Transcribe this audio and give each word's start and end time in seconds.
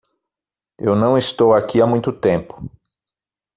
Eu 0.79 0.95
não 0.95 1.15
estou 1.15 1.53
aqui 1.53 1.79
há 1.79 1.85
muito 1.85 2.11
tempo! 2.11 2.67